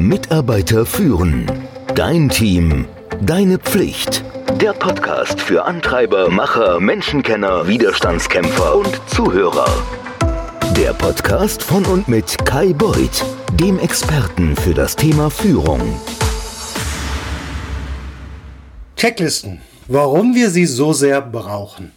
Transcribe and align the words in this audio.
Mitarbeiter 0.00 0.86
führen. 0.86 1.46
Dein 1.94 2.30
Team. 2.30 2.86
Deine 3.20 3.58
Pflicht. 3.58 4.24
Der 4.58 4.72
Podcast 4.72 5.38
für 5.42 5.66
Antreiber, 5.66 6.30
Macher, 6.30 6.80
Menschenkenner, 6.80 7.68
Widerstandskämpfer 7.68 8.76
und 8.76 9.00
Zuhörer. 9.08 9.68
Der 10.74 10.94
Podcast 10.94 11.62
von 11.62 11.84
und 11.84 12.08
mit 12.08 12.46
Kai 12.46 12.72
Beuth, 12.72 13.24
dem 13.52 13.78
Experten 13.78 14.56
für 14.56 14.72
das 14.72 14.96
Thema 14.96 15.28
Führung. 15.28 16.00
Checklisten. 18.96 19.60
Warum 19.86 20.34
wir 20.34 20.48
sie 20.48 20.64
so 20.64 20.94
sehr 20.94 21.20
brauchen. 21.20 21.92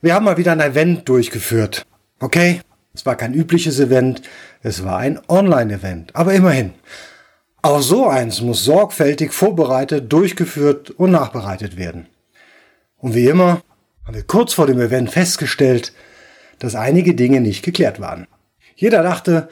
Wir 0.00 0.14
haben 0.14 0.24
mal 0.24 0.38
wieder 0.38 0.52
ein 0.52 0.60
Event 0.60 1.06
durchgeführt. 1.08 1.84
Okay, 2.20 2.62
es 2.92 3.06
war 3.06 3.16
kein 3.16 3.34
übliches 3.34 3.78
Event, 3.78 4.22
es 4.62 4.84
war 4.84 4.98
ein 4.98 5.20
Online-Event, 5.28 6.14
aber 6.16 6.34
immerhin. 6.34 6.74
Auch 7.62 7.82
so 7.82 8.08
eins 8.08 8.40
muss 8.40 8.64
sorgfältig 8.64 9.32
vorbereitet, 9.32 10.12
durchgeführt 10.12 10.90
und 10.90 11.10
nachbereitet 11.10 11.76
werden. 11.76 12.06
Und 12.96 13.14
wie 13.14 13.26
immer 13.26 13.62
haben 14.04 14.14
wir 14.14 14.22
kurz 14.22 14.54
vor 14.54 14.66
dem 14.66 14.80
Event 14.80 15.10
festgestellt, 15.10 15.92
dass 16.58 16.74
einige 16.74 17.14
Dinge 17.14 17.40
nicht 17.40 17.62
geklärt 17.62 18.00
waren. 18.00 18.26
Jeder 18.74 19.02
dachte, 19.02 19.48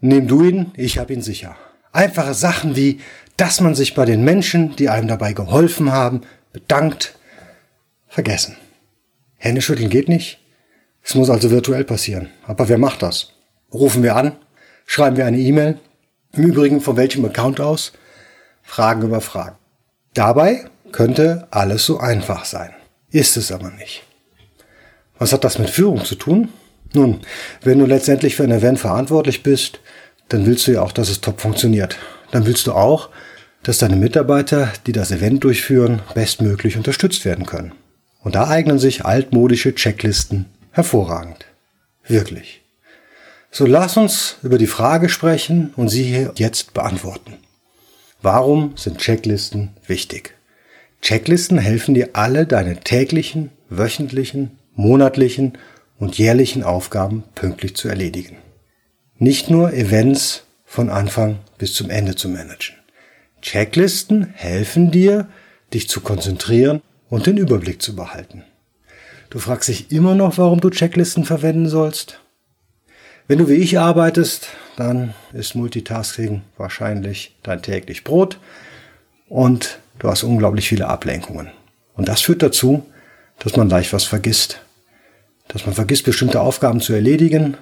nimm 0.00 0.28
du 0.28 0.44
ihn, 0.44 0.72
ich 0.76 0.98
hab 0.98 1.10
ihn 1.10 1.22
sicher. 1.22 1.56
Einfache 1.92 2.34
Sachen 2.34 2.76
wie, 2.76 3.00
dass 3.36 3.60
man 3.60 3.74
sich 3.74 3.94
bei 3.94 4.04
den 4.04 4.24
Menschen, 4.24 4.76
die 4.76 4.88
einem 4.88 5.08
dabei 5.08 5.32
geholfen 5.32 5.92
haben, 5.92 6.22
bedankt, 6.52 7.18
vergessen. 8.08 8.56
Hände 9.36 9.62
schütteln 9.62 9.90
geht 9.90 10.08
nicht. 10.08 10.40
Es 11.08 11.14
muss 11.14 11.30
also 11.30 11.50
virtuell 11.50 11.84
passieren. 11.84 12.28
Aber 12.46 12.68
wer 12.68 12.76
macht 12.76 13.02
das? 13.02 13.32
Rufen 13.72 14.02
wir 14.02 14.14
an? 14.14 14.32
Schreiben 14.84 15.16
wir 15.16 15.24
eine 15.24 15.38
E-Mail? 15.38 15.78
Im 16.32 16.44
Übrigen 16.44 16.82
von 16.82 16.98
welchem 16.98 17.24
Account 17.24 17.62
aus? 17.62 17.92
Fragen 18.62 19.00
über 19.00 19.22
Fragen. 19.22 19.56
Dabei 20.12 20.66
könnte 20.92 21.48
alles 21.50 21.86
so 21.86 21.96
einfach 21.98 22.44
sein. 22.44 22.74
Ist 23.10 23.38
es 23.38 23.50
aber 23.50 23.70
nicht. 23.70 24.02
Was 25.18 25.32
hat 25.32 25.44
das 25.44 25.58
mit 25.58 25.70
Führung 25.70 26.04
zu 26.04 26.14
tun? 26.14 26.50
Nun, 26.92 27.20
wenn 27.62 27.78
du 27.78 27.86
letztendlich 27.86 28.36
für 28.36 28.44
ein 28.44 28.50
Event 28.50 28.78
verantwortlich 28.78 29.42
bist, 29.42 29.80
dann 30.28 30.44
willst 30.44 30.66
du 30.66 30.72
ja 30.72 30.82
auch, 30.82 30.92
dass 30.92 31.08
es 31.08 31.22
top 31.22 31.40
funktioniert. 31.40 31.96
Dann 32.32 32.44
willst 32.44 32.66
du 32.66 32.72
auch, 32.74 33.08
dass 33.62 33.78
deine 33.78 33.96
Mitarbeiter, 33.96 34.74
die 34.86 34.92
das 34.92 35.10
Event 35.10 35.42
durchführen, 35.42 36.02
bestmöglich 36.12 36.76
unterstützt 36.76 37.24
werden 37.24 37.46
können. 37.46 37.72
Und 38.22 38.34
da 38.34 38.48
eignen 38.48 38.78
sich 38.78 39.06
altmodische 39.06 39.74
Checklisten 39.74 40.44
hervorragend. 40.78 41.44
Wirklich. 42.06 42.62
So 43.50 43.66
lass 43.66 43.96
uns 43.96 44.36
über 44.42 44.58
die 44.58 44.66
Frage 44.66 45.08
sprechen 45.08 45.72
und 45.76 45.88
sie 45.88 46.04
hier 46.04 46.32
jetzt 46.36 46.72
beantworten. 46.72 47.34
Warum 48.22 48.76
sind 48.76 48.98
Checklisten 48.98 49.70
wichtig? 49.86 50.34
Checklisten 51.02 51.58
helfen 51.58 51.94
dir 51.94 52.10
alle 52.14 52.46
deine 52.46 52.80
täglichen, 52.80 53.50
wöchentlichen, 53.68 54.58
monatlichen 54.74 55.58
und 55.98 56.16
jährlichen 56.16 56.62
Aufgaben 56.62 57.24
pünktlich 57.34 57.74
zu 57.74 57.88
erledigen. 57.88 58.36
Nicht 59.18 59.50
nur 59.50 59.72
Events 59.72 60.44
von 60.64 60.90
Anfang 60.90 61.40
bis 61.58 61.74
zum 61.74 61.90
Ende 61.90 62.14
zu 62.14 62.28
managen. 62.28 62.76
Checklisten 63.42 64.32
helfen 64.34 64.90
dir, 64.90 65.28
dich 65.74 65.88
zu 65.88 66.00
konzentrieren 66.00 66.82
und 67.08 67.26
den 67.26 67.36
Überblick 67.36 67.82
zu 67.82 67.96
behalten. 67.96 68.44
Du 69.30 69.38
fragst 69.38 69.68
dich 69.68 69.92
immer 69.92 70.14
noch, 70.14 70.38
warum 70.38 70.60
du 70.60 70.70
Checklisten 70.70 71.24
verwenden 71.24 71.68
sollst? 71.68 72.18
Wenn 73.26 73.38
du 73.38 73.48
wie 73.48 73.54
ich 73.54 73.78
arbeitest, 73.78 74.48
dann 74.76 75.12
ist 75.34 75.54
Multitasking 75.54 76.40
wahrscheinlich 76.56 77.36
dein 77.42 77.60
täglich 77.60 78.04
Brot 78.04 78.38
und 79.28 79.80
du 79.98 80.08
hast 80.08 80.22
unglaublich 80.22 80.66
viele 80.66 80.88
Ablenkungen. 80.88 81.50
Und 81.94 82.08
das 82.08 82.22
führt 82.22 82.42
dazu, 82.42 82.86
dass 83.38 83.54
man 83.54 83.68
leicht 83.68 83.92
was 83.92 84.04
vergisst. 84.04 84.62
Dass 85.48 85.66
man 85.66 85.74
vergisst, 85.74 86.04
bestimmte 86.04 86.40
Aufgaben 86.40 86.80
zu 86.80 86.94
erledigen 86.94 87.58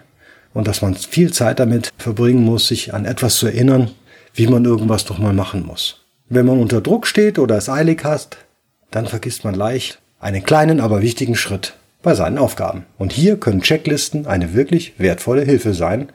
und 0.54 0.68
dass 0.68 0.82
man 0.82 0.94
viel 0.94 1.32
Zeit 1.32 1.58
damit 1.58 1.92
verbringen 1.98 2.44
muss, 2.44 2.68
sich 2.68 2.94
an 2.94 3.06
etwas 3.06 3.36
zu 3.36 3.46
erinnern, 3.46 3.91
wie 4.34 4.46
man 4.46 4.64
irgendwas 4.64 5.04
doch 5.04 5.18
mal 5.18 5.32
machen 5.32 5.66
muss. 5.66 6.04
Wenn 6.28 6.46
man 6.46 6.60
unter 6.60 6.80
Druck 6.80 7.08
steht 7.08 7.41
oder 7.41 7.56
es 7.56 7.68
eilig 7.68 8.04
hat, 8.04 8.36
dann 8.92 9.06
vergisst 9.06 9.42
man 9.42 9.54
leicht 9.54 10.00
einen 10.21 10.43
kleinen, 10.44 10.81
aber 10.81 11.03
wichtigen 11.03 11.37
Schritt 11.37 11.75
bei 12.03 12.15
seinen 12.15 12.38
Aufgaben. 12.38 12.87
Und 12.99 13.12
hier 13.12 13.38
können 13.38 13.62
Checklisten 13.62 14.27
eine 14.27 14.54
wirklich 14.54 14.94
wertvolle 14.99 15.43
Hilfe 15.43 15.75
sein. 15.75 16.09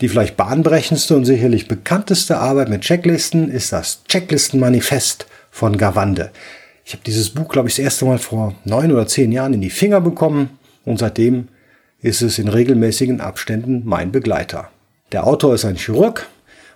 Die 0.00 0.08
vielleicht 0.08 0.36
bahnbrechendste 0.36 1.16
und 1.16 1.24
sicherlich 1.24 1.68
bekannteste 1.68 2.38
Arbeit 2.38 2.68
mit 2.68 2.82
Checklisten 2.82 3.50
ist 3.50 3.72
das 3.72 4.04
Checklistenmanifest 4.04 5.26
von 5.50 5.76
Gavande. 5.76 6.30
Ich 6.84 6.92
habe 6.92 7.02
dieses 7.04 7.30
Buch, 7.30 7.48
glaube 7.48 7.68
ich, 7.68 7.76
das 7.76 7.84
erste 7.84 8.04
Mal 8.04 8.18
vor 8.18 8.54
neun 8.64 8.92
oder 8.92 9.06
zehn 9.06 9.32
Jahren 9.32 9.54
in 9.54 9.60
die 9.60 9.70
Finger 9.70 10.00
bekommen 10.00 10.58
und 10.84 10.98
seitdem 10.98 11.48
ist 12.00 12.22
es 12.22 12.38
in 12.38 12.48
regelmäßigen 12.48 13.20
Abständen 13.20 13.82
mein 13.84 14.12
Begleiter. 14.12 14.70
Der 15.10 15.26
Autor 15.26 15.54
ist 15.54 15.64
ein 15.64 15.76
Chirurg, 15.76 16.26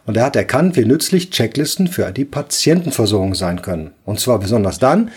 und 0.05 0.17
er 0.17 0.25
hat 0.25 0.37
erkannt, 0.37 0.77
wie 0.77 0.85
nützlich 0.85 1.31
Checklisten 1.31 1.87
für 1.87 2.11
die 2.11 2.25
Patientenversorgung 2.25 3.35
sein 3.35 3.63
können. 3.63 3.93
Und 4.05 4.19
zwar 4.19 4.39
besonders 4.39 4.79
dann, 4.79 5.11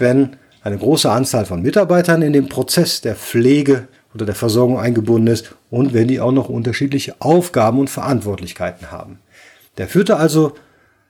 wenn 0.00 0.36
eine 0.62 0.78
große 0.78 1.10
Anzahl 1.10 1.46
von 1.46 1.62
Mitarbeitern 1.62 2.22
in 2.22 2.32
den 2.32 2.48
Prozess 2.48 3.00
der 3.00 3.16
Pflege 3.16 3.88
oder 4.14 4.26
der 4.26 4.34
Versorgung 4.34 4.78
eingebunden 4.78 5.28
ist 5.28 5.54
und 5.70 5.94
wenn 5.94 6.08
die 6.08 6.20
auch 6.20 6.32
noch 6.32 6.48
unterschiedliche 6.48 7.14
Aufgaben 7.20 7.78
und 7.78 7.88
Verantwortlichkeiten 7.88 8.90
haben. 8.90 9.18
Der 9.78 9.88
führte 9.88 10.16
also 10.16 10.52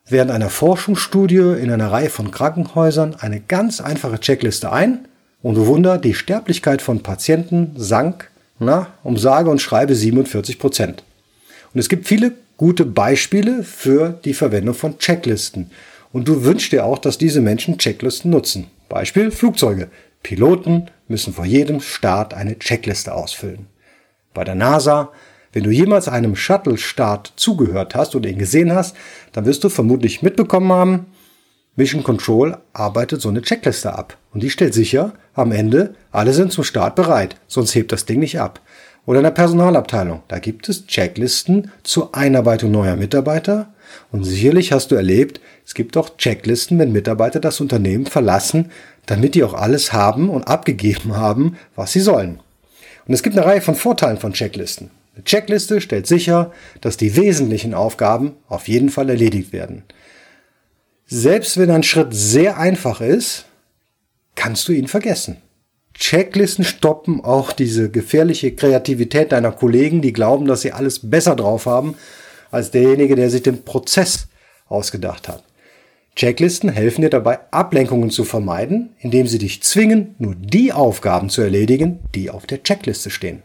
während 0.06 0.30
einer 0.30 0.50
Forschungsstudie 0.50 1.60
in 1.60 1.70
einer 1.70 1.90
Reihe 1.90 2.10
von 2.10 2.30
Krankenhäusern 2.30 3.16
eine 3.18 3.40
ganz 3.40 3.80
einfache 3.80 4.20
Checkliste 4.20 4.72
ein 4.72 5.08
und 5.42 5.56
Wunder, 5.56 5.98
die 5.98 6.14
Sterblichkeit 6.14 6.82
von 6.82 7.02
Patienten 7.02 7.72
sank 7.76 8.30
na, 8.60 8.88
um 9.02 9.16
sage 9.16 9.50
und 9.50 9.60
schreibe 9.60 9.94
47 9.94 10.58
Prozent. 10.58 11.02
Und 11.72 11.80
es 11.80 11.88
gibt 11.88 12.06
viele 12.06 12.32
gute 12.56 12.84
Beispiele 12.84 13.64
für 13.64 14.20
die 14.24 14.34
Verwendung 14.34 14.74
von 14.74 14.98
Checklisten. 14.98 15.70
Und 16.12 16.28
du 16.28 16.44
wünschst 16.44 16.72
dir 16.72 16.84
auch, 16.84 16.98
dass 16.98 17.16
diese 17.16 17.40
Menschen 17.40 17.78
Checklisten 17.78 18.30
nutzen. 18.30 18.66
Beispiel 18.90 19.30
Flugzeuge. 19.30 19.88
Piloten 20.22 20.90
müssen 21.08 21.32
vor 21.32 21.46
jedem 21.46 21.80
Start 21.80 22.34
eine 22.34 22.58
Checkliste 22.58 23.14
ausfüllen. 23.14 23.68
Bei 24.34 24.44
der 24.44 24.56
NASA, 24.56 25.12
wenn 25.52 25.62
du 25.62 25.70
jemals 25.70 26.08
einem 26.08 26.36
Shuttle-Start 26.36 27.32
zugehört 27.36 27.94
hast 27.94 28.14
oder 28.14 28.28
ihn 28.28 28.38
gesehen 28.38 28.74
hast, 28.74 28.96
dann 29.32 29.46
wirst 29.46 29.64
du 29.64 29.68
vermutlich 29.70 30.22
mitbekommen 30.22 30.72
haben, 30.72 31.06
Mission 31.76 32.02
Control 32.02 32.58
arbeitet 32.72 33.22
so 33.22 33.28
eine 33.28 33.42
Checkliste 33.42 33.94
ab. 33.94 34.18
Und 34.32 34.42
die 34.42 34.50
stellt 34.50 34.74
sicher, 34.74 35.14
am 35.34 35.52
Ende, 35.52 35.94
alle 36.10 36.34
sind 36.34 36.52
zum 36.52 36.64
Start 36.64 36.96
bereit, 36.96 37.36
sonst 37.46 37.74
hebt 37.74 37.92
das 37.92 38.04
Ding 38.04 38.18
nicht 38.18 38.40
ab 38.40 38.60
oder 39.06 39.20
in 39.20 39.24
der 39.24 39.30
Personalabteilung. 39.30 40.22
Da 40.28 40.38
gibt 40.38 40.68
es 40.68 40.86
Checklisten 40.86 41.70
zur 41.82 42.14
Einarbeitung 42.14 42.70
neuer 42.70 42.96
Mitarbeiter. 42.96 43.72
Und 44.12 44.24
sicherlich 44.24 44.72
hast 44.72 44.90
du 44.90 44.94
erlebt, 44.94 45.40
es 45.66 45.74
gibt 45.74 45.96
auch 45.96 46.16
Checklisten, 46.16 46.78
wenn 46.78 46.92
Mitarbeiter 46.92 47.40
das 47.40 47.60
Unternehmen 47.60 48.06
verlassen, 48.06 48.70
damit 49.06 49.34
die 49.34 49.42
auch 49.42 49.54
alles 49.54 49.92
haben 49.92 50.28
und 50.28 50.46
abgegeben 50.46 51.16
haben, 51.16 51.56
was 51.74 51.92
sie 51.92 52.00
sollen. 52.00 52.40
Und 53.06 53.14
es 53.14 53.22
gibt 53.22 53.36
eine 53.36 53.46
Reihe 53.46 53.60
von 53.60 53.74
Vorteilen 53.74 54.18
von 54.18 54.32
Checklisten. 54.32 54.90
Eine 55.14 55.24
Checkliste 55.24 55.80
stellt 55.80 56.06
sicher, 56.06 56.52
dass 56.80 56.96
die 56.96 57.16
wesentlichen 57.16 57.74
Aufgaben 57.74 58.36
auf 58.48 58.68
jeden 58.68 58.90
Fall 58.90 59.10
erledigt 59.10 59.52
werden. 59.52 59.82
Selbst 61.06 61.58
wenn 61.58 61.70
ein 61.70 61.82
Schritt 61.82 62.14
sehr 62.14 62.56
einfach 62.58 63.00
ist, 63.00 63.46
kannst 64.36 64.68
du 64.68 64.72
ihn 64.72 64.86
vergessen. 64.86 65.38
Checklisten 66.00 66.64
stoppen 66.64 67.22
auch 67.22 67.52
diese 67.52 67.90
gefährliche 67.90 68.52
Kreativität 68.52 69.32
deiner 69.32 69.52
Kollegen, 69.52 70.00
die 70.00 70.14
glauben, 70.14 70.46
dass 70.46 70.62
sie 70.62 70.72
alles 70.72 71.10
besser 71.10 71.36
drauf 71.36 71.66
haben 71.66 71.94
als 72.50 72.70
derjenige, 72.70 73.14
der 73.14 73.30
sich 73.30 73.42
den 73.42 73.64
Prozess 73.64 74.28
ausgedacht 74.66 75.28
hat. 75.28 75.44
Checklisten 76.16 76.70
helfen 76.70 77.02
dir 77.02 77.10
dabei, 77.10 77.38
Ablenkungen 77.52 78.10
zu 78.10 78.24
vermeiden, 78.24 78.94
indem 78.98 79.26
sie 79.26 79.38
dich 79.38 79.62
zwingen, 79.62 80.14
nur 80.18 80.34
die 80.34 80.72
Aufgaben 80.72 81.28
zu 81.28 81.42
erledigen, 81.42 82.00
die 82.14 82.30
auf 82.30 82.46
der 82.46 82.62
Checkliste 82.62 83.10
stehen. 83.10 83.42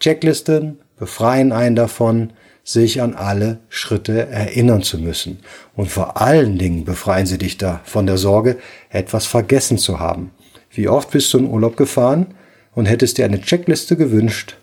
Checklisten 0.00 0.80
befreien 0.96 1.52
einen 1.52 1.76
davon, 1.76 2.32
sich 2.64 3.02
an 3.02 3.14
alle 3.14 3.60
Schritte 3.68 4.26
erinnern 4.28 4.82
zu 4.82 4.98
müssen. 4.98 5.40
Und 5.76 5.90
vor 5.90 6.20
allen 6.20 6.56
Dingen 6.56 6.84
befreien 6.86 7.26
sie 7.26 7.38
dich 7.38 7.58
da 7.58 7.82
von 7.84 8.06
der 8.06 8.16
Sorge, 8.16 8.56
etwas 8.88 9.26
vergessen 9.26 9.76
zu 9.76 10.00
haben. 10.00 10.30
Wie 10.74 10.88
oft 10.88 11.10
bist 11.10 11.32
du 11.32 11.38
in 11.38 11.46
Urlaub 11.46 11.76
gefahren 11.76 12.34
und 12.74 12.86
hättest 12.86 13.18
dir 13.18 13.24
eine 13.24 13.40
Checkliste 13.40 13.96
gewünscht? 13.96 14.56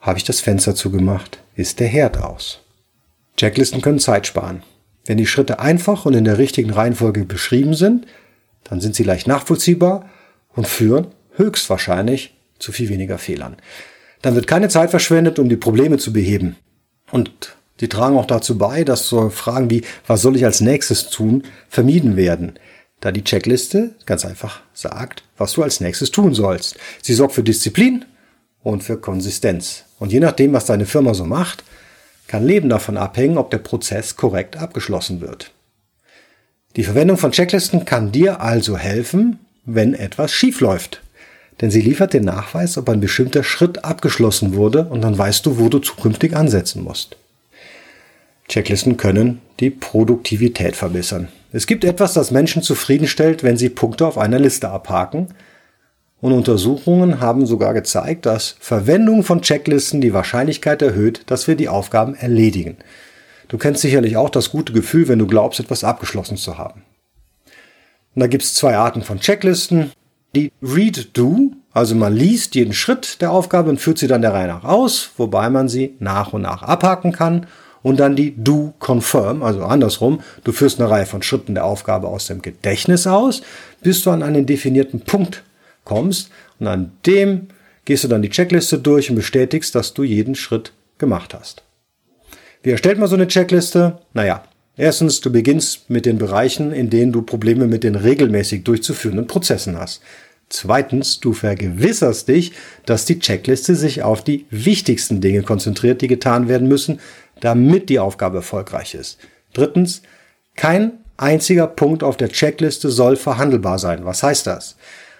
Habe 0.00 0.18
ich 0.18 0.24
das 0.24 0.40
Fenster 0.40 0.74
zugemacht? 0.74 1.38
Ist 1.56 1.80
der 1.80 1.88
Herd 1.88 2.18
aus? 2.18 2.60
Checklisten 3.36 3.82
können 3.82 3.98
Zeit 3.98 4.26
sparen. 4.26 4.62
Wenn 5.06 5.18
die 5.18 5.26
Schritte 5.26 5.58
einfach 5.58 6.06
und 6.06 6.14
in 6.14 6.24
der 6.24 6.38
richtigen 6.38 6.70
Reihenfolge 6.70 7.24
beschrieben 7.24 7.74
sind, 7.74 8.06
dann 8.64 8.80
sind 8.80 8.94
sie 8.94 9.04
leicht 9.04 9.26
nachvollziehbar 9.26 10.08
und 10.54 10.68
führen 10.68 11.08
höchstwahrscheinlich 11.34 12.34
zu 12.58 12.72
viel 12.72 12.88
weniger 12.88 13.18
Fehlern. 13.18 13.56
Dann 14.22 14.34
wird 14.34 14.46
keine 14.46 14.68
Zeit 14.68 14.90
verschwendet, 14.90 15.38
um 15.38 15.48
die 15.48 15.56
Probleme 15.56 15.98
zu 15.98 16.12
beheben. 16.12 16.56
Und 17.10 17.56
Sie 17.80 17.88
tragen 17.88 18.16
auch 18.16 18.26
dazu 18.26 18.58
bei, 18.58 18.82
dass 18.82 19.08
so 19.08 19.30
Fragen 19.30 19.70
wie, 19.70 19.82
was 20.06 20.20
soll 20.20 20.34
ich 20.34 20.44
als 20.44 20.60
nächstes 20.60 21.10
tun, 21.10 21.44
vermieden 21.68 22.16
werden, 22.16 22.58
da 23.00 23.12
die 23.12 23.24
Checkliste 23.24 23.94
ganz 24.06 24.24
einfach 24.24 24.60
sagt, 24.74 25.22
was 25.36 25.52
du 25.52 25.62
als 25.62 25.80
nächstes 25.80 26.10
tun 26.10 26.34
sollst. 26.34 26.76
Sie 27.02 27.14
sorgt 27.14 27.34
für 27.34 27.42
Disziplin 27.42 28.04
und 28.62 28.82
für 28.82 28.98
Konsistenz. 28.98 29.84
Und 29.98 30.12
je 30.12 30.20
nachdem, 30.20 30.52
was 30.52 30.66
deine 30.66 30.86
Firma 30.86 31.14
so 31.14 31.24
macht, 31.24 31.64
kann 32.26 32.44
Leben 32.44 32.68
davon 32.68 32.96
abhängen, 32.96 33.38
ob 33.38 33.50
der 33.50 33.58
Prozess 33.58 34.16
korrekt 34.16 34.56
abgeschlossen 34.56 35.20
wird. 35.20 35.52
Die 36.76 36.84
Verwendung 36.84 37.16
von 37.16 37.32
Checklisten 37.32 37.84
kann 37.84 38.12
dir 38.12 38.40
also 38.40 38.76
helfen, 38.76 39.38
wenn 39.64 39.94
etwas 39.94 40.32
schief 40.32 40.60
läuft. 40.60 41.02
Denn 41.60 41.70
sie 41.70 41.80
liefert 41.80 42.12
den 42.12 42.24
Nachweis, 42.24 42.78
ob 42.78 42.88
ein 42.88 43.00
bestimmter 43.00 43.42
Schritt 43.42 43.84
abgeschlossen 43.84 44.54
wurde 44.54 44.84
und 44.84 45.00
dann 45.00 45.18
weißt 45.18 45.44
du, 45.46 45.58
wo 45.58 45.68
du 45.68 45.78
zukünftig 45.80 46.36
ansetzen 46.36 46.84
musst. 46.84 47.16
Checklisten 48.48 48.96
können 48.96 49.40
die 49.58 49.70
Produktivität 49.70 50.76
verbessern. 50.76 51.28
Es 51.50 51.66
gibt 51.66 51.84
etwas, 51.84 52.12
das 52.12 52.30
Menschen 52.30 52.62
zufriedenstellt, 52.62 53.42
wenn 53.42 53.56
sie 53.56 53.70
Punkte 53.70 54.06
auf 54.06 54.18
einer 54.18 54.38
Liste 54.38 54.68
abhaken. 54.68 55.28
Und 56.20 56.32
Untersuchungen 56.32 57.20
haben 57.20 57.46
sogar 57.46 57.72
gezeigt, 57.74 58.26
dass 58.26 58.56
Verwendung 58.58 59.22
von 59.22 59.40
Checklisten 59.40 60.00
die 60.00 60.12
Wahrscheinlichkeit 60.12 60.82
erhöht, 60.82 61.22
dass 61.26 61.46
wir 61.46 61.54
die 61.54 61.68
Aufgaben 61.68 62.14
erledigen. 62.16 62.76
Du 63.46 63.56
kennst 63.56 63.82
sicherlich 63.82 64.16
auch 64.16 64.28
das 64.28 64.50
gute 64.50 64.72
Gefühl, 64.72 65.08
wenn 65.08 65.20
du 65.20 65.26
glaubst, 65.26 65.60
etwas 65.60 65.84
abgeschlossen 65.84 66.36
zu 66.36 66.58
haben. 66.58 66.82
Und 68.14 68.20
da 68.20 68.26
gibt 68.26 68.42
es 68.42 68.54
zwei 68.54 68.76
Arten 68.76 69.02
von 69.02 69.20
Checklisten. 69.20 69.92
Die 70.34 70.52
Read-Do, 70.60 71.52
also 71.72 71.94
man 71.94 72.14
liest 72.14 72.56
jeden 72.56 72.74
Schritt 72.74 73.22
der 73.22 73.30
Aufgabe 73.30 73.70
und 73.70 73.80
führt 73.80 73.98
sie 73.98 74.08
dann 74.08 74.20
der 74.20 74.34
Reihe 74.34 74.48
nach 74.48 74.64
aus, 74.64 75.12
wobei 75.16 75.48
man 75.48 75.68
sie 75.68 75.94
nach 76.00 76.34
und 76.34 76.42
nach 76.42 76.62
abhaken 76.62 77.12
kann 77.12 77.46
und 77.88 77.98
dann 77.98 78.16
die 78.16 78.34
Do 78.36 78.74
Confirm, 78.78 79.42
also 79.42 79.64
andersrum. 79.64 80.20
Du 80.44 80.52
führst 80.52 80.78
eine 80.78 80.90
Reihe 80.90 81.06
von 81.06 81.22
Schritten 81.22 81.54
der 81.54 81.64
Aufgabe 81.64 82.08
aus 82.08 82.26
dem 82.26 82.42
Gedächtnis 82.42 83.06
aus, 83.06 83.40
bis 83.80 84.02
du 84.02 84.10
an 84.10 84.22
einen 84.22 84.44
definierten 84.44 85.00
Punkt 85.00 85.42
kommst 85.84 86.30
und 86.60 86.66
an 86.66 86.92
dem 87.06 87.48
gehst 87.86 88.04
du 88.04 88.08
dann 88.08 88.20
die 88.20 88.28
Checkliste 88.28 88.78
durch 88.78 89.08
und 89.08 89.16
bestätigst, 89.16 89.74
dass 89.74 89.94
du 89.94 90.02
jeden 90.02 90.34
Schritt 90.34 90.72
gemacht 90.98 91.32
hast. 91.32 91.62
Wie 92.62 92.70
erstellt 92.70 92.98
man 92.98 93.08
so 93.08 93.14
eine 93.14 93.28
Checkliste? 93.28 93.98
Naja, 94.12 94.44
erstens, 94.76 95.22
du 95.22 95.32
beginnst 95.32 95.88
mit 95.88 96.04
den 96.04 96.18
Bereichen, 96.18 96.72
in 96.72 96.90
denen 96.90 97.12
du 97.12 97.22
Probleme 97.22 97.66
mit 97.66 97.84
den 97.84 97.94
regelmäßig 97.94 98.64
durchzuführenden 98.64 99.26
Prozessen 99.26 99.78
hast. 99.78 100.02
Zweitens, 100.50 101.20
du 101.20 101.34
vergewisserst 101.34 102.28
dich, 102.28 102.52
dass 102.86 103.04
die 103.04 103.18
Checkliste 103.18 103.74
sich 103.74 104.02
auf 104.02 104.24
die 104.24 104.46
wichtigsten 104.50 105.20
Dinge 105.20 105.42
konzentriert, 105.42 106.00
die 106.00 106.08
getan 106.08 106.48
werden 106.48 106.68
müssen, 106.68 107.00
damit 107.40 107.88
die 107.88 107.98
Aufgabe 107.98 108.38
erfolgreich 108.38 108.94
ist. 108.94 109.18
Drittens, 109.52 110.02
kein 110.56 110.98
einziger 111.16 111.66
Punkt 111.66 112.02
auf 112.02 112.16
der 112.16 112.28
Checkliste 112.28 112.90
soll 112.90 113.16
verhandelbar 113.16 113.78
sein. 113.78 114.04
Was 114.04 114.22
heißt 114.22 114.46
das? 114.46 114.76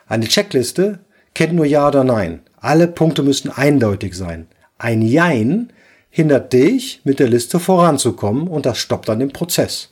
Eine 0.06 0.26
Checkliste 0.26 1.00
kennt 1.34 1.52
nur 1.52 1.66
Ja 1.66 1.88
oder 1.88 2.04
Nein. 2.04 2.40
Alle 2.60 2.88
Punkte 2.88 3.22
müssen 3.22 3.50
eindeutig 3.50 4.14
sein. 4.14 4.46
Ein 4.78 5.02
Jein 5.02 5.72
hindert 6.10 6.52
dich, 6.52 7.00
mit 7.04 7.20
der 7.20 7.28
Liste 7.28 7.60
voranzukommen 7.60 8.48
und 8.48 8.66
das 8.66 8.78
stoppt 8.78 9.08
dann 9.08 9.20
den 9.20 9.32
Prozess. 9.32 9.90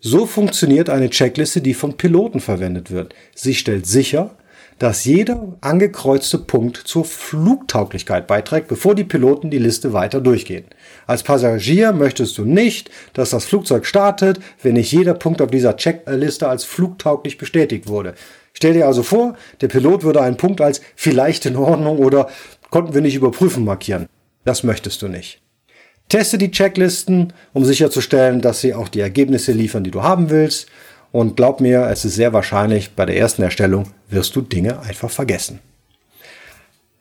So 0.00 0.26
funktioniert 0.26 0.90
eine 0.90 1.10
Checkliste, 1.10 1.60
die 1.60 1.74
von 1.74 1.96
Piloten 1.96 2.40
verwendet 2.40 2.90
wird. 2.90 3.14
Sie 3.34 3.54
stellt 3.54 3.86
sicher, 3.86 4.36
dass 4.78 5.04
jeder 5.04 5.56
angekreuzte 5.60 6.38
Punkt 6.38 6.76
zur 6.76 7.04
Flugtauglichkeit 7.04 8.26
beiträgt, 8.26 8.68
bevor 8.68 8.94
die 8.94 9.04
Piloten 9.04 9.50
die 9.50 9.58
Liste 9.58 9.92
weiter 9.92 10.20
durchgehen. 10.20 10.64
Als 11.06 11.22
Passagier 11.22 11.92
möchtest 11.92 12.38
du 12.38 12.44
nicht, 12.44 12.90
dass 13.12 13.30
das 13.30 13.44
Flugzeug 13.44 13.86
startet, 13.86 14.38
wenn 14.62 14.74
nicht 14.74 14.92
jeder 14.92 15.14
Punkt 15.14 15.42
auf 15.42 15.50
dieser 15.50 15.76
Checkliste 15.76 16.48
als 16.48 16.64
flugtauglich 16.64 17.38
bestätigt 17.38 17.88
wurde. 17.88 18.14
Stell 18.52 18.74
dir 18.74 18.86
also 18.86 19.02
vor, 19.02 19.36
der 19.60 19.68
Pilot 19.68 20.02
würde 20.02 20.20
einen 20.20 20.36
Punkt 20.36 20.60
als 20.60 20.80
vielleicht 20.96 21.46
in 21.46 21.56
Ordnung 21.56 21.98
oder 21.98 22.28
konnten 22.70 22.94
wir 22.94 23.00
nicht 23.00 23.14
überprüfen 23.14 23.64
markieren. 23.64 24.08
Das 24.44 24.62
möchtest 24.62 25.02
du 25.02 25.08
nicht. 25.08 25.40
Teste 26.08 26.38
die 26.38 26.50
Checklisten, 26.50 27.34
um 27.52 27.64
sicherzustellen, 27.64 28.40
dass 28.40 28.62
sie 28.62 28.72
auch 28.74 28.88
die 28.88 29.00
Ergebnisse 29.00 29.52
liefern, 29.52 29.84
die 29.84 29.90
du 29.90 30.02
haben 30.02 30.30
willst. 30.30 30.68
Und 31.10 31.36
glaub 31.36 31.60
mir, 31.60 31.86
es 31.86 32.04
ist 32.04 32.14
sehr 32.14 32.32
wahrscheinlich, 32.32 32.94
bei 32.94 33.06
der 33.06 33.16
ersten 33.16 33.42
Erstellung 33.42 33.92
wirst 34.10 34.36
du 34.36 34.42
Dinge 34.42 34.80
einfach 34.80 35.10
vergessen. 35.10 35.60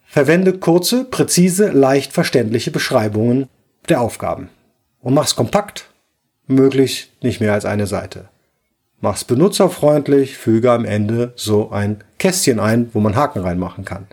Verwende 0.06 0.57
kurze, 0.57 1.04
präzise, 1.04 1.69
leicht 1.69 2.13
verständliche 2.13 2.71
Beschreibungen 2.71 3.50
der 3.89 4.01
Aufgaben. 4.01 4.50
Und 5.01 5.13
mach's 5.13 5.36
kompakt, 5.36 5.89
möglichst 6.48 7.09
nicht 7.21 7.42
mehr 7.42 7.54
als 7.54 7.65
eine 7.65 7.88
Seite. 7.88 8.30
Mach's 9.00 9.25
benutzerfreundlich, 9.25 10.38
füge 10.38 10.71
am 10.71 10.86
Ende 10.86 11.33
so 11.36 11.69
ein 11.69 12.04
Kästchen 12.18 12.59
ein, 12.59 12.89
wo 12.94 13.00
man 13.00 13.15
Haken 13.15 13.42
reinmachen 13.42 13.86
kann. 13.86 14.07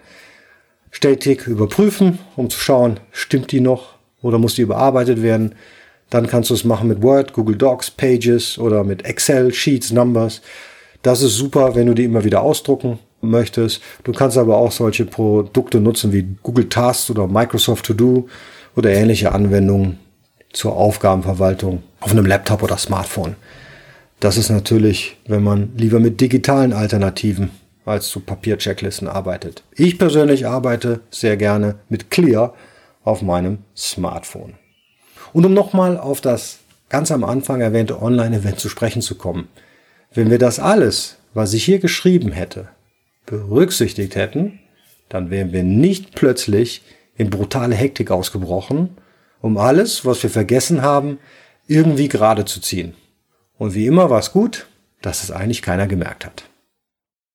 Stetig 0.91 1.46
überprüfen, 1.46 2.19
um 2.37 2.50
zu 2.50 2.58
schauen, 2.58 3.00
stimmt 3.11 3.50
die 3.50 3.61
noch 3.61 3.94
oder 4.20 4.38
muss 4.38 4.56
die 4.56 4.62
überarbeitet 4.62 5.23
werden. 5.23 5.55
Dann 6.10 6.26
kannst 6.26 6.50
du 6.50 6.54
es 6.54 6.64
machen 6.64 6.88
mit 6.88 7.02
Word, 7.02 7.32
Google 7.32 7.56
Docs, 7.56 7.90
Pages 7.90 8.58
oder 8.58 8.84
mit 8.84 9.04
Excel, 9.04 9.52
Sheets, 9.52 9.90
Numbers. 9.92 10.42
Das 11.02 11.22
ist 11.22 11.36
super, 11.36 11.74
wenn 11.74 11.86
du 11.86 11.94
die 11.94 12.04
immer 12.04 12.24
wieder 12.24 12.42
ausdrucken 12.42 12.98
möchtest. 13.20 13.80
Du 14.04 14.12
kannst 14.12 14.38
aber 14.38 14.56
auch 14.56 14.72
solche 14.72 15.06
Produkte 15.06 15.80
nutzen 15.80 16.12
wie 16.12 16.26
Google 16.42 16.68
Tasks 16.68 17.10
oder 17.10 17.26
Microsoft 17.26 17.86
To 17.86 17.94
Do 17.94 18.28
oder 18.76 18.90
ähnliche 18.90 19.32
Anwendungen 19.32 19.98
zur 20.52 20.76
Aufgabenverwaltung 20.76 21.82
auf 22.00 22.12
einem 22.12 22.26
Laptop 22.26 22.62
oder 22.62 22.78
Smartphone. 22.78 23.36
Das 24.20 24.36
ist 24.36 24.50
natürlich, 24.50 25.16
wenn 25.26 25.42
man 25.42 25.72
lieber 25.76 26.00
mit 26.00 26.20
digitalen 26.20 26.72
Alternativen 26.72 27.50
als 27.84 28.08
zu 28.08 28.20
Papierchecklisten 28.20 29.08
arbeitet. 29.08 29.62
Ich 29.74 29.98
persönlich 29.98 30.46
arbeite 30.46 31.00
sehr 31.10 31.36
gerne 31.36 31.76
mit 31.88 32.10
Clear 32.10 32.54
auf 33.02 33.20
meinem 33.20 33.58
Smartphone. 33.76 34.54
Und 35.34 35.44
um 35.44 35.52
nochmal 35.52 35.98
auf 35.98 36.22
das 36.22 36.60
ganz 36.88 37.10
am 37.10 37.25
Anfang 37.25 37.60
erwähnte 37.60 38.00
Online-Event 38.00 38.60
zu 38.60 38.69
sprechen 38.69 39.02
zu 39.02 39.16
kommen. 39.16 39.48
Wenn 40.12 40.31
wir 40.31 40.38
das 40.38 40.60
alles, 40.60 41.16
was 41.34 41.52
ich 41.52 41.64
hier 41.64 41.81
geschrieben 41.81 42.31
hätte, 42.31 42.69
berücksichtigt 43.26 44.14
hätten, 44.14 44.60
dann 45.08 45.31
wären 45.31 45.52
wir 45.52 45.64
nicht 45.64 46.14
plötzlich 46.14 46.82
in 47.16 47.31
brutale 47.31 47.75
Hektik 47.75 48.12
ausgebrochen, 48.12 48.96
um 49.40 49.58
alles, 49.58 50.06
was 50.06 50.22
wir 50.22 50.31
vergessen 50.31 50.82
haben, 50.82 51.19
irgendwie 51.66 52.08
gerade 52.08 52.44
zu 52.44 52.60
ziehen. 52.60 52.94
Und 53.58 53.74
wie 53.74 53.86
immer 53.86 54.10
war 54.10 54.20
es 54.20 54.31
gut, 54.31 54.69
dass 55.03 55.24
es 55.24 55.32
eigentlich 55.32 55.62
keiner 55.62 55.88
gemerkt 55.88 56.24
hat. 56.24 56.44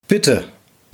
Bitte 0.08 0.46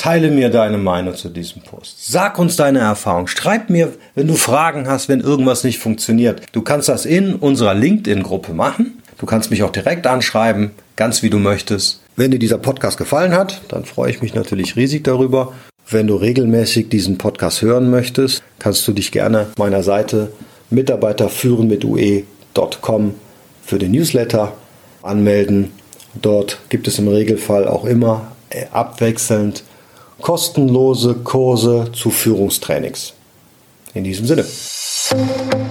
Teile 0.05 0.29
mir 0.29 0.50
deine 0.50 0.77
Meinung 0.77 1.15
zu 1.15 1.29
diesem 1.29 1.63
Post. 1.63 2.12
Sag 2.12 2.38
uns 2.38 2.55
deine 2.55 2.77
Erfahrung. 2.77 3.25
Schreib 3.25 3.71
mir, 3.71 3.91
wenn 4.13 4.27
du 4.27 4.35
Fragen 4.35 4.88
hast, 4.88 5.09
wenn 5.09 5.19
irgendwas 5.19 5.63
nicht 5.63 5.79
funktioniert. 5.79 6.43
Du 6.51 6.62
kannst 6.62 6.89
das 6.89 7.07
in 7.07 7.33
unserer 7.33 7.74
LinkedIn-Gruppe 7.74 8.53
machen. 8.53 9.01
Du 9.17 9.25
kannst 9.25 9.50
mich 9.50 9.63
auch 9.63 9.71
direkt 9.71 10.05
anschreiben, 10.05 10.69
ganz 10.95 11.24
wie 11.24 11.31
du 11.31 11.39
möchtest. 11.39 12.01
Wenn 12.15 12.29
dir 12.29 12.38
dieser 12.38 12.59
Podcast 12.59 13.00
gefallen 13.00 13.33
hat, 13.33 13.63
dann 13.69 13.83
freue 13.83 14.12
ich 14.12 14.21
mich 14.21 14.35
natürlich 14.35 14.75
riesig 14.75 15.03
darüber. 15.03 15.53
Wenn 15.89 16.05
du 16.05 16.17
regelmäßig 16.17 16.88
diesen 16.89 17.17
Podcast 17.17 17.63
hören 17.63 17.89
möchtest, 17.89 18.43
kannst 18.59 18.88
du 18.88 18.91
dich 18.91 19.12
gerne 19.12 19.47
meiner 19.57 19.81
Seite 19.81 20.31
mitarbeiterführen 20.69 21.67
mit 21.67 21.83
ue.com 21.83 23.15
für 23.63 23.79
den 23.79 23.93
Newsletter 23.93 24.53
anmelden. 25.01 25.71
Dort 26.21 26.59
gibt 26.69 26.88
es 26.88 27.00
im 27.00 27.07
Regelfall 27.07 27.67
auch 27.67 27.85
immer 27.85 28.33
abwechselnd 28.71 29.63
kostenlose 30.22 31.15
Kurse 31.15 31.91
zu 31.93 32.10
Führungstrainings. 32.10 33.13
In 33.93 34.03
diesem 34.03 34.25
Sinne. 34.25 34.45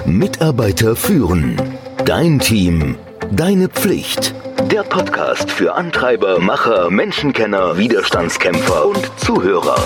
Mitarbeiter 0.06 0.96
führen. 0.96 1.60
Dein 2.04 2.38
Team. 2.38 2.96
Deine 3.32 3.68
Pflicht. 3.68 4.34
Der 4.70 4.82
Podcast 4.82 5.50
für 5.50 5.74
Antreiber, 5.74 6.38
Macher, 6.38 6.90
Menschenkenner, 6.90 7.76
Widerstandskämpfer 7.76 8.86
und 8.86 9.10
Zuhörer. 9.18 9.76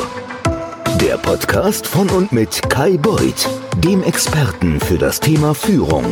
Der 1.00 1.16
Podcast 1.16 1.86
von 1.86 2.08
und 2.10 2.32
mit 2.32 2.68
Kai 2.68 2.96
Beuth, 2.96 3.48
dem 3.76 4.02
Experten 4.02 4.80
für 4.80 4.98
das 4.98 5.20
Thema 5.20 5.54
Führung. 5.54 6.04